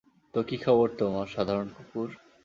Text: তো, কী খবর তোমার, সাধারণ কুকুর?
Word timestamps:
তো, 0.33 0.39
কী 0.43 0.57
খবর 0.57 0.87
তোমার, 0.97 1.27
সাধারণ 1.27 1.67
কুকুর? 1.77 2.09